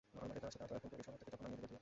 [0.21, 1.79] আলমারিতে যা আছে তাই তো এখন পড়ি, শহর থেকে যখন আনিয়ে দেবে দিও!